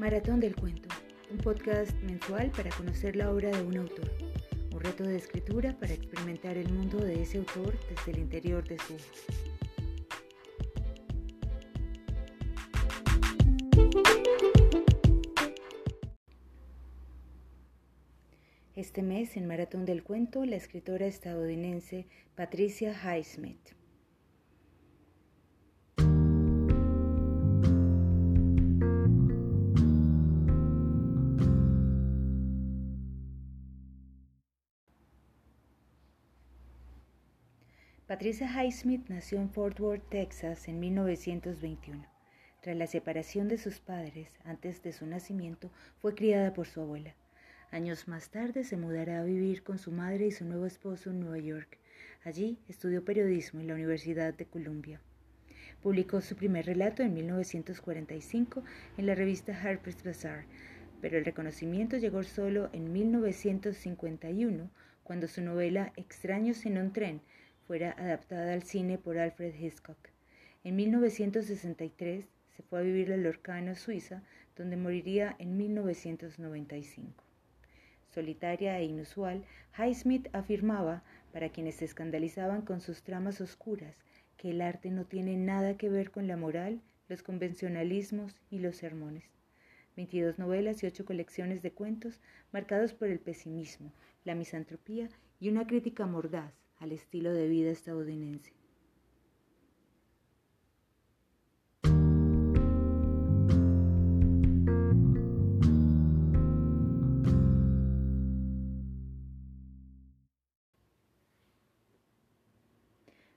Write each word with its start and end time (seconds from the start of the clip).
Maratón 0.00 0.40
del 0.40 0.56
Cuento, 0.56 0.88
un 1.30 1.36
podcast 1.36 1.92
mensual 2.04 2.50
para 2.52 2.70
conocer 2.70 3.16
la 3.16 3.30
obra 3.30 3.50
de 3.50 3.62
un 3.62 3.76
autor, 3.76 4.10
un 4.72 4.80
reto 4.80 5.04
de 5.04 5.16
escritura 5.16 5.78
para 5.78 5.92
experimentar 5.92 6.56
el 6.56 6.72
mundo 6.72 6.96
de 6.96 7.20
ese 7.20 7.36
autor 7.36 7.78
desde 7.86 8.12
el 8.12 8.18
interior 8.20 8.66
de 8.66 8.78
su 8.78 8.96
Este 18.74 19.02
mes, 19.02 19.36
en 19.36 19.46
Maratón 19.46 19.84
del 19.84 20.02
Cuento, 20.02 20.46
la 20.46 20.56
escritora 20.56 21.04
estadounidense 21.04 22.06
Patricia 22.34 22.94
Highsmith. 22.94 23.79
Patricia 38.10 38.48
Highsmith 38.48 39.08
nació 39.08 39.38
en 39.38 39.50
Fort 39.50 39.78
Worth, 39.78 40.02
Texas, 40.10 40.66
en 40.66 40.80
1921. 40.80 42.04
Tras 42.60 42.76
la 42.76 42.88
separación 42.88 43.46
de 43.46 43.56
sus 43.56 43.78
padres, 43.78 44.36
antes 44.42 44.82
de 44.82 44.92
su 44.92 45.06
nacimiento, 45.06 45.70
fue 46.00 46.16
criada 46.16 46.52
por 46.52 46.66
su 46.66 46.80
abuela. 46.80 47.14
Años 47.70 48.08
más 48.08 48.30
tarde 48.30 48.64
se 48.64 48.76
mudará 48.76 49.20
a 49.20 49.24
vivir 49.24 49.62
con 49.62 49.78
su 49.78 49.92
madre 49.92 50.26
y 50.26 50.32
su 50.32 50.44
nuevo 50.44 50.66
esposo 50.66 51.10
en 51.10 51.20
Nueva 51.20 51.38
York. 51.38 51.78
Allí 52.24 52.58
estudió 52.68 53.04
periodismo 53.04 53.60
en 53.60 53.68
la 53.68 53.74
Universidad 53.74 54.34
de 54.34 54.44
Columbia. 54.44 55.00
Publicó 55.80 56.20
su 56.20 56.34
primer 56.34 56.66
relato 56.66 57.04
en 57.04 57.14
1945 57.14 58.64
en 58.98 59.06
la 59.06 59.14
revista 59.14 59.56
Harper's 59.56 60.02
Bazaar, 60.02 60.46
pero 61.00 61.16
el 61.16 61.24
reconocimiento 61.24 61.96
llegó 61.96 62.24
solo 62.24 62.70
en 62.72 62.92
1951, 62.92 64.68
cuando 65.04 65.28
su 65.28 65.42
novela 65.42 65.92
Extraños 65.94 66.66
en 66.66 66.78
un 66.78 66.92
tren 66.92 67.20
fuera 67.70 67.92
adaptada 67.92 68.52
al 68.52 68.64
cine 68.64 68.98
por 68.98 69.16
Alfred 69.16 69.54
Hitchcock. 69.54 69.96
En 70.64 70.74
1963 70.74 72.24
se 72.56 72.62
fue 72.64 72.80
a 72.80 72.82
vivir 72.82 73.12
a 73.12 73.16
Lorcano, 73.16 73.76
Suiza, 73.76 74.24
donde 74.56 74.76
moriría 74.76 75.36
en 75.38 75.56
1995. 75.56 77.22
Solitaria 78.08 78.76
e 78.76 78.86
inusual, 78.86 79.44
Highsmith 79.78 80.26
afirmaba, 80.32 81.04
para 81.32 81.50
quienes 81.50 81.76
se 81.76 81.84
escandalizaban 81.84 82.62
con 82.62 82.80
sus 82.80 83.04
tramas 83.04 83.40
oscuras, 83.40 83.94
que 84.36 84.50
el 84.50 84.62
arte 84.62 84.90
no 84.90 85.04
tiene 85.04 85.36
nada 85.36 85.76
que 85.76 85.88
ver 85.88 86.10
con 86.10 86.26
la 86.26 86.36
moral, 86.36 86.80
los 87.08 87.22
convencionalismos 87.22 88.34
y 88.50 88.58
los 88.58 88.78
sermones. 88.78 89.30
22 89.94 90.40
novelas 90.40 90.82
y 90.82 90.88
ocho 90.88 91.04
colecciones 91.04 91.62
de 91.62 91.70
cuentos 91.70 92.20
marcados 92.50 92.94
por 92.94 93.06
el 93.06 93.20
pesimismo, 93.20 93.92
la 94.24 94.34
misantropía 94.34 95.08
y 95.38 95.50
una 95.50 95.68
crítica 95.68 96.04
mordaz 96.06 96.52
al 96.80 96.92
estilo 96.92 97.32
de 97.32 97.46
vida 97.46 97.70
estadounidense. 97.70 98.52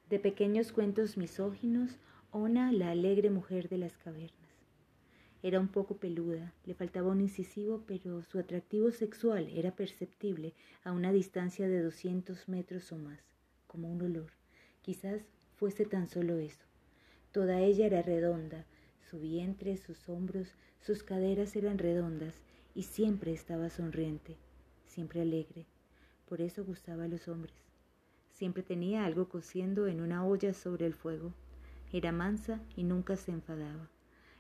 De 0.10 0.20
pequeños 0.20 0.72
cuentos 0.72 1.18
misóginos, 1.18 1.98
Ona, 2.32 2.72
la 2.72 2.92
alegre 2.92 3.30
mujer 3.30 3.68
de 3.68 3.78
las 3.78 3.98
cavernas. 3.98 4.32
Era 5.42 5.60
un 5.60 5.68
poco 5.68 5.98
peluda, 5.98 6.54
le 6.66 6.74
faltaba 6.74 7.10
un 7.10 7.20
incisivo, 7.20 7.84
pero 7.86 8.24
su 8.24 8.40
atractivo 8.40 8.92
sexual 8.92 9.50
era 9.54 9.76
perceptible 9.76 10.54
a 10.84 10.94
una 10.94 11.12
distancia 11.12 11.68
de 11.68 11.82
200 11.82 12.48
metros 12.48 12.92
o 12.92 12.98
más 12.98 13.33
como 13.74 13.92
un 13.92 14.04
olor. 14.04 14.32
Quizás 14.84 15.24
fuese 15.56 15.86
tan 15.86 16.08
solo 16.08 16.38
eso. 16.38 16.64
Toda 17.32 17.60
ella 17.60 17.88
era 17.88 18.04
redonda, 18.04 18.66
su 19.10 19.20
vientre, 19.20 19.78
sus 19.78 20.08
hombros, 20.08 20.54
sus 20.80 21.02
caderas 21.02 21.56
eran 21.56 21.80
redondas 21.80 22.36
y 22.76 22.84
siempre 22.84 23.34
estaba 23.34 23.72
sonriente, 23.72 24.38
siempre 24.86 25.22
alegre. 25.22 25.66
Por 26.30 26.40
eso 26.40 26.64
gustaba 26.64 27.06
a 27.06 27.08
los 27.08 27.28
hombres. 27.28 27.56
Siempre 28.32 28.62
tenía 28.62 29.06
algo 29.06 29.28
cociendo 29.28 29.88
en 29.88 30.02
una 30.02 30.24
olla 30.24 30.54
sobre 30.54 30.86
el 30.86 30.94
fuego. 30.94 31.34
Era 31.92 32.12
mansa 32.12 32.62
y 32.76 32.84
nunca 32.84 33.16
se 33.16 33.32
enfadaba. 33.32 33.90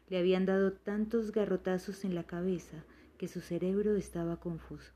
Le 0.09 0.19
habían 0.19 0.45
dado 0.45 0.73
tantos 0.73 1.31
garrotazos 1.31 2.05
en 2.05 2.13
la 2.13 2.25
cabeza 2.25 2.83
que 3.17 3.27
su 3.27 3.41
cerebro 3.41 3.95
estaba 3.95 4.39
confuso. 4.39 4.91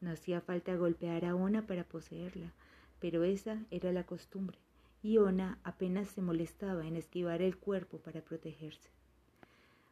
No 0.00 0.10
hacía 0.10 0.40
falta 0.40 0.74
golpear 0.74 1.24
a 1.24 1.36
Ona 1.36 1.68
para 1.68 1.84
poseerla 1.84 2.52
pero 3.00 3.24
esa 3.24 3.64
era 3.70 3.92
la 3.92 4.04
costumbre, 4.04 4.58
y 5.02 5.18
Ona 5.18 5.58
apenas 5.62 6.08
se 6.08 6.22
molestaba 6.22 6.86
en 6.86 6.96
esquivar 6.96 7.42
el 7.42 7.56
cuerpo 7.56 7.98
para 7.98 8.22
protegerse. 8.22 8.90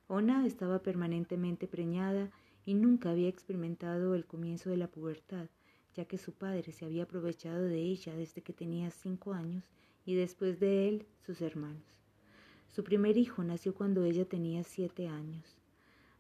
Ona 0.09 0.47
estaba 0.47 0.81
permanentemente 0.81 1.67
preñada 1.67 2.31
y 2.65 2.75
nunca 2.75 3.11
había 3.11 3.29
experimentado 3.29 4.15
el 4.15 4.25
comienzo 4.25 4.71
de 4.71 4.77
la 4.77 4.89
pubertad, 4.89 5.49
ya 5.95 6.05
que 6.05 6.19
su 6.19 6.33
padre 6.33 6.73
se 6.73 6.85
había 6.85 7.05
aprovechado 7.05 7.63
de 7.65 7.79
ella 7.81 8.15
desde 8.15 8.43
que 8.43 8.53
tenía 8.53 8.91
cinco 8.91 9.33
años 9.33 9.65
y 10.05 10.15
después 10.15 10.61
de 10.61 10.89
él 10.89 11.07
sus 11.25 11.41
hermanos. 11.41 11.83
Su 12.69 12.85
primer 12.85 13.17
hijo 13.17 13.43
nació 13.43 13.75
cuando 13.75 14.05
ella 14.05 14.27
tenía 14.27 14.63
siete 14.63 15.09
años. 15.09 15.57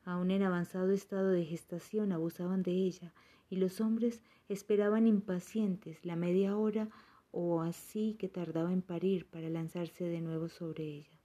Aún 0.06 0.30
en 0.30 0.44
avanzado 0.44 0.92
estado 0.92 1.30
de 1.30 1.44
gestación 1.44 2.12
abusaban 2.12 2.62
de 2.62 2.70
ella 2.70 3.12
y 3.50 3.56
los 3.56 3.80
hombres 3.80 4.22
esperaban 4.48 5.08
impacientes 5.08 6.04
la 6.06 6.14
media 6.14 6.56
hora 6.56 6.88
o 7.32 7.60
así 7.60 8.14
que 8.16 8.28
tardaba 8.28 8.72
en 8.72 8.82
parir 8.82 9.26
para 9.26 9.50
lanzarse 9.50 10.04
de 10.04 10.20
nuevo 10.20 10.48
sobre 10.48 10.84
ella. 10.84 11.18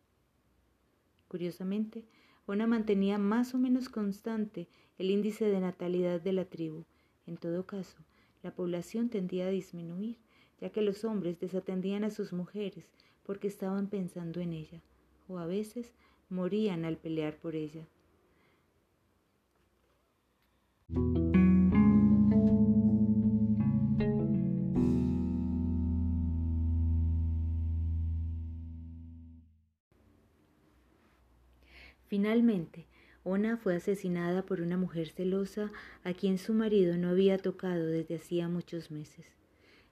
Curiosamente, 1.27 2.05
Ona 2.47 2.65
mantenía 2.65 3.19
más 3.19 3.53
o 3.53 3.59
menos 3.59 3.87
constante 3.87 4.67
el 4.97 5.11
índice 5.11 5.45
de 5.45 5.59
natalidad 5.59 6.19
de 6.19 6.33
la 6.33 6.45
tribu. 6.45 6.85
En 7.27 7.37
todo 7.37 7.67
caso, 7.67 7.99
la 8.41 8.55
población 8.55 9.09
tendía 9.09 9.45
a 9.45 9.51
disminuir, 9.51 10.17
ya 10.59 10.71
que 10.71 10.81
los 10.81 11.05
hombres 11.05 11.39
desatendían 11.39 12.03
a 12.03 12.09
sus 12.09 12.33
mujeres 12.33 12.89
porque 13.23 13.47
estaban 13.47 13.89
pensando 13.89 14.41
en 14.41 14.53
ella, 14.53 14.81
o 15.27 15.37
a 15.37 15.45
veces 15.45 15.93
morían 16.29 16.83
al 16.83 16.97
pelear 16.97 17.37
por 17.37 17.55
ella. 17.55 17.87
Finalmente, 32.11 32.87
Ona 33.23 33.55
fue 33.55 33.73
asesinada 33.73 34.45
por 34.45 34.59
una 34.59 34.75
mujer 34.75 35.07
celosa 35.07 35.71
a 36.03 36.13
quien 36.13 36.39
su 36.39 36.53
marido 36.53 36.97
no 36.97 37.07
había 37.07 37.37
tocado 37.37 37.85
desde 37.85 38.15
hacía 38.15 38.49
muchos 38.49 38.91
meses. 38.91 39.25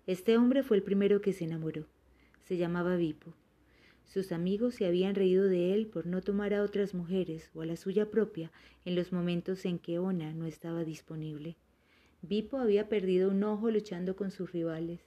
Este 0.06 0.38
hombre 0.38 0.62
fue 0.62 0.76
el 0.76 0.84
primero 0.84 1.22
que 1.22 1.32
se 1.32 1.46
enamoró. 1.46 1.86
Se 2.44 2.58
llamaba 2.58 2.98
Vipo. 2.98 3.34
Sus 4.04 4.34
amigos 4.34 4.76
se 4.76 4.86
habían 4.86 5.16
reído 5.16 5.46
de 5.46 5.74
él 5.74 5.88
por 5.88 6.08
no 6.08 6.22
tomar 6.22 6.54
a 6.54 6.62
otras 6.62 6.94
mujeres 6.94 7.52
o 7.54 7.62
a 7.62 7.66
la 7.66 7.78
suya 7.78 8.12
propia 8.12 8.52
en 8.84 8.96
los 8.96 9.14
momentos 9.14 9.64
en 9.64 9.80
que 9.80 9.98
Ona 9.98 10.34
no 10.34 10.46
estaba 10.46 10.84
disponible. 10.84 11.56
Vipo 12.22 12.58
había 12.58 12.90
perdido 12.90 13.32
un 13.32 13.42
ojo 13.46 13.72
luchando 13.72 14.18
con 14.18 14.30
sus 14.32 14.52
rivales. 14.52 15.00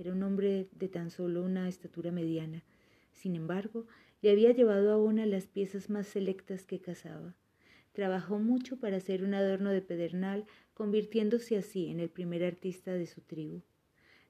Era 0.00 0.10
un 0.10 0.24
hombre 0.24 0.66
de 0.72 0.88
tan 0.88 1.12
solo 1.12 1.44
una 1.44 1.68
estatura 1.68 2.10
mediana. 2.10 2.64
Sin 3.12 3.36
embargo, 3.36 3.86
le 4.22 4.30
había 4.30 4.52
llevado 4.52 4.92
a 4.92 4.96
una 5.02 5.26
las 5.26 5.46
piezas 5.46 5.90
más 5.90 6.06
selectas 6.06 6.64
que 6.64 6.80
cazaba. 6.80 7.34
Trabajó 7.92 8.38
mucho 8.38 8.78
para 8.78 8.98
hacer 8.98 9.24
un 9.24 9.34
adorno 9.34 9.70
de 9.70 9.82
pedernal, 9.82 10.44
convirtiéndose 10.74 11.56
así 11.56 11.88
en 11.88 12.00
el 12.00 12.10
primer 12.10 12.44
artista 12.44 12.92
de 12.92 13.06
su 13.06 13.20
tribu. 13.20 13.62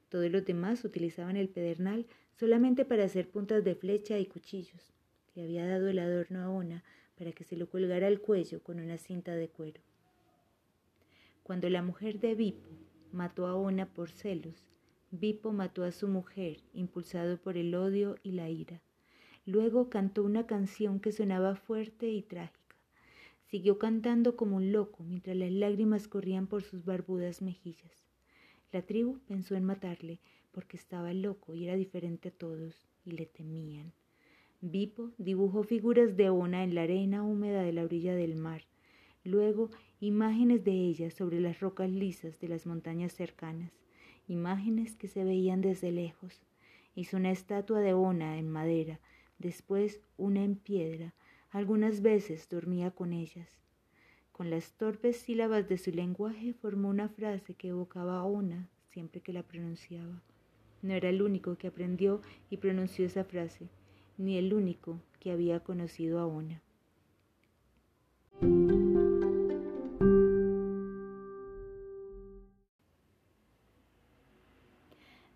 Todos 0.09 0.31
los 0.31 0.45
demás 0.45 0.85
utilizaban 0.85 1.35
el 1.35 1.49
pedernal 1.49 2.05
solamente 2.39 2.85
para 2.85 3.03
hacer 3.03 3.29
puntas 3.29 3.63
de 3.63 3.75
flecha 3.75 4.19
y 4.19 4.25
cuchillos. 4.25 4.93
Le 5.35 5.43
había 5.43 5.67
dado 5.67 5.89
el 5.89 5.99
adorno 5.99 6.41
a 6.41 6.49
Ona 6.49 6.83
para 7.17 7.31
que 7.31 7.43
se 7.43 7.57
lo 7.57 7.69
colgara 7.69 8.07
al 8.07 8.21
cuello 8.21 8.61
con 8.61 8.79
una 8.79 8.97
cinta 8.97 9.35
de 9.35 9.49
cuero. 9.49 9.81
Cuando 11.43 11.69
la 11.69 11.81
mujer 11.81 12.19
de 12.19 12.35
Vipo 12.35 12.69
mató 13.11 13.47
a 13.47 13.55
Ona 13.55 13.87
por 13.93 14.11
celos, 14.11 14.65
Vipo 15.11 15.51
mató 15.53 15.83
a 15.83 15.91
su 15.91 16.07
mujer, 16.07 16.61
impulsado 16.73 17.37
por 17.37 17.57
el 17.57 17.73
odio 17.75 18.17
y 18.23 18.31
la 18.33 18.49
ira. 18.49 18.81
Luego 19.47 19.89
cantó 19.89 20.23
una 20.25 20.45
canción 20.45 20.99
que 20.99 21.13
sonaba 21.13 21.55
fuerte 21.55 22.09
y 22.09 22.21
trágica. 22.21 22.75
Siguió 23.45 23.79
cantando 23.79 24.35
como 24.35 24.57
un 24.57 24.73
loco 24.73 25.05
mientras 25.05 25.37
las 25.37 25.53
lágrimas 25.53 26.09
corrían 26.09 26.47
por 26.47 26.63
sus 26.63 26.83
barbudas 26.83 27.41
mejillas. 27.41 28.05
La 28.73 28.81
tribu 28.81 29.19
pensó 29.25 29.55
en 29.55 29.63
matarle 29.63 30.19
porque 30.51 30.75
estaba 30.75 31.13
loco 31.13 31.55
y 31.55 31.63
era 31.63 31.77
diferente 31.77 32.27
a 32.27 32.31
todos 32.33 32.89
y 33.05 33.11
le 33.11 33.25
temían. 33.25 33.93
Vipo 34.59 35.11
dibujó 35.17 35.63
figuras 35.63 36.17
de 36.17 36.29
Ona 36.29 36.65
en 36.65 36.75
la 36.75 36.81
arena 36.81 37.23
húmeda 37.23 37.61
de 37.61 37.71
la 37.71 37.85
orilla 37.85 38.15
del 38.15 38.35
mar. 38.35 38.63
luego 39.23 39.69
imágenes 40.01 40.65
de 40.65 40.73
ella 40.73 41.09
sobre 41.09 41.39
las 41.39 41.61
rocas 41.61 41.89
lisas 41.89 42.37
de 42.41 42.49
las 42.49 42.65
montañas 42.65 43.13
cercanas, 43.13 43.71
imágenes 44.27 44.97
que 44.97 45.07
se 45.07 45.23
veían 45.23 45.61
desde 45.61 45.93
lejos. 45.93 46.41
Hizo 46.95 47.15
una 47.15 47.31
estatua 47.31 47.79
de 47.79 47.93
Ona 47.93 48.39
en 48.39 48.49
madera, 48.49 48.99
después 49.39 50.01
una 50.17 50.43
en 50.43 50.55
piedra, 50.55 51.13
algunas 51.51 52.01
veces 52.01 52.47
dormía 52.49 52.91
con 52.91 53.13
ellas. 53.13 53.49
Con 54.31 54.49
las 54.49 54.73
torpes 54.73 55.17
sílabas 55.17 55.67
de 55.67 55.77
su 55.77 55.91
lenguaje 55.91 56.53
formó 56.53 56.89
una 56.89 57.09
frase 57.09 57.55
que 57.55 57.69
evocaba 57.69 58.19
a 58.19 58.23
Ona 58.23 58.69
siempre 58.97 59.21
que 59.21 59.31
la 59.31 59.43
pronunciaba. 59.43 60.23
No 60.81 60.93
era 60.93 61.09
el 61.09 61.21
único 61.21 61.55
que 61.55 61.67
aprendió 61.67 62.21
y 62.49 62.57
pronunció 62.57 63.05
esa 63.05 63.23
frase, 63.23 63.67
ni 64.17 64.37
el 64.37 64.55
único 64.55 64.99
que 65.19 65.31
había 65.31 65.59
conocido 65.59 66.19
a 66.19 66.25
Ona. 66.25 66.61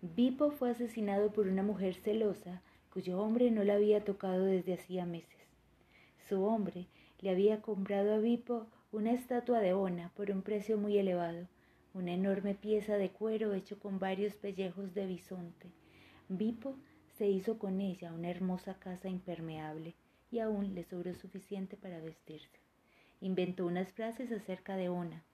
Vipo 0.00 0.50
fue 0.50 0.70
asesinado 0.70 1.32
por 1.32 1.46
una 1.46 1.62
mujer 1.62 1.94
celosa 1.94 2.62
cuyo 2.92 3.18
hombre 3.18 3.50
no 3.50 3.64
la 3.64 3.74
había 3.74 4.04
tocado 4.04 4.44
desde 4.44 4.74
hacía 4.74 5.06
meses. 5.06 5.48
Su 6.28 6.44
hombre 6.44 6.88
le 7.20 7.30
había 7.30 7.62
comprado 7.62 8.12
a 8.14 8.18
Vipo 8.18 8.66
una 8.90 9.12
estatua 9.12 9.60
de 9.60 9.72
Ona 9.72 10.10
por 10.14 10.30
un 10.30 10.42
precio 10.42 10.76
muy 10.76 10.98
elevado, 10.98 11.48
una 11.94 12.12
enorme 12.12 12.54
pieza 12.54 12.98
de 12.98 13.08
cuero 13.08 13.54
hecho 13.54 13.78
con 13.78 13.98
varios 13.98 14.34
pellejos 14.34 14.92
de 14.92 15.06
bisonte. 15.06 15.68
Vipo 16.28 16.76
se 17.16 17.28
hizo 17.28 17.58
con 17.58 17.80
ella 17.80 18.12
una 18.12 18.28
hermosa 18.28 18.74
casa 18.74 19.08
impermeable 19.08 19.94
y 20.30 20.40
aún 20.40 20.74
le 20.74 20.84
sobró 20.84 21.14
suficiente 21.14 21.78
para 21.78 22.00
vestirse. 22.00 22.60
Inventó 23.22 23.64
unas 23.64 23.90
frases 23.92 24.30
acerca 24.32 24.76
de 24.76 24.90
Ona. 24.90 25.24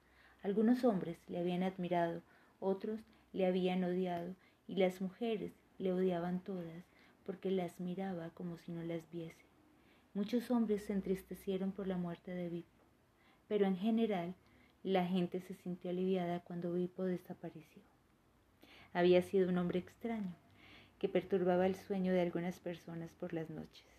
Algunos 0.42 0.84
hombres 0.84 1.18
le 1.26 1.38
habían 1.38 1.64
admirado, 1.64 2.22
otros 2.60 3.00
le 3.32 3.46
habían 3.46 3.82
odiado 3.82 4.36
y 4.68 4.76
las 4.76 5.00
mujeres 5.00 5.52
le 5.78 5.92
odiaban 5.92 6.40
todas 6.40 6.84
porque 7.28 7.50
las 7.50 7.78
miraba 7.78 8.30
como 8.30 8.56
si 8.56 8.72
no 8.72 8.82
las 8.82 9.10
viese. 9.10 9.44
Muchos 10.14 10.50
hombres 10.50 10.84
se 10.84 10.94
entristecieron 10.94 11.72
por 11.72 11.86
la 11.86 11.98
muerte 11.98 12.30
de 12.30 12.48
Vipo, 12.48 12.80
pero 13.48 13.66
en 13.66 13.76
general 13.76 14.34
la 14.82 15.04
gente 15.04 15.42
se 15.42 15.52
sintió 15.52 15.90
aliviada 15.90 16.40
cuando 16.40 16.72
Vipo 16.72 17.04
desapareció. 17.04 17.82
Había 18.94 19.20
sido 19.20 19.50
un 19.50 19.58
hombre 19.58 19.78
extraño, 19.78 20.34
que 20.98 21.10
perturbaba 21.10 21.66
el 21.66 21.74
sueño 21.74 22.14
de 22.14 22.22
algunas 22.22 22.60
personas 22.60 23.12
por 23.12 23.34
las 23.34 23.50
noches. 23.50 23.97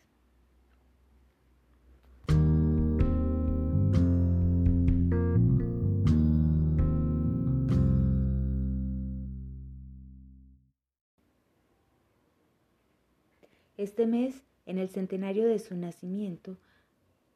Este 13.79 14.05
mes, 14.07 14.43
en 14.65 14.77
el 14.77 14.89
centenario 14.89 15.47
de 15.47 15.57
su 15.57 15.73
nacimiento, 15.77 16.57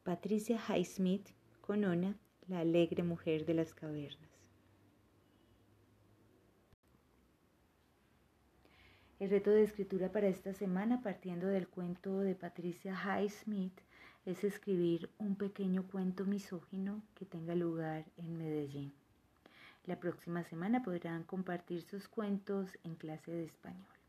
Patricia 0.02 0.60
Highsmith 0.68 1.30
Conona, 1.62 2.18
la 2.48 2.58
alegre 2.58 3.02
mujer 3.02 3.46
de 3.46 3.54
las 3.54 3.72
cavernas. 3.72 4.28
El 9.18 9.30
reto 9.30 9.52
de 9.52 9.62
escritura 9.62 10.12
para 10.12 10.28
esta 10.28 10.52
semana, 10.52 11.00
partiendo 11.00 11.46
del 11.46 11.66
cuento 11.66 12.18
de 12.18 12.34
Patricia 12.34 12.94
Highsmith, 12.94 13.80
es 14.26 14.44
escribir 14.44 15.08
un 15.16 15.36
pequeño 15.36 15.84
cuento 15.84 16.26
misógino 16.26 17.00
que 17.14 17.24
tenga 17.24 17.54
lugar 17.54 18.04
en 18.18 18.36
Medellín. 18.36 18.92
La 19.86 19.98
próxima 19.98 20.44
semana 20.44 20.82
podrán 20.82 21.24
compartir 21.24 21.80
sus 21.84 22.06
cuentos 22.06 22.68
en 22.84 22.96
clase 22.96 23.30
de 23.30 23.44
español. 23.44 24.03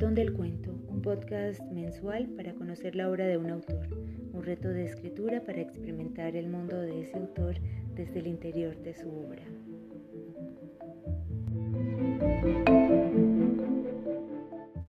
Maratón 0.00 0.14
del 0.14 0.32
Cuento, 0.32 0.70
un 0.88 1.02
podcast 1.02 1.60
mensual 1.72 2.26
para 2.34 2.54
conocer 2.54 2.96
la 2.96 3.10
obra 3.10 3.26
de 3.26 3.36
un 3.36 3.50
autor, 3.50 3.86
un 4.32 4.42
reto 4.42 4.68
de 4.68 4.86
escritura 4.86 5.42
para 5.44 5.60
experimentar 5.60 6.36
el 6.36 6.48
mundo 6.48 6.80
de 6.80 7.02
ese 7.02 7.18
autor 7.18 7.56
desde 7.96 8.20
el 8.20 8.28
interior 8.28 8.74
de 8.78 8.94
su 8.94 9.10
obra. 9.10 9.42